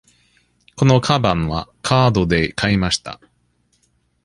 [0.75, 3.21] このかばんはカードで買いました。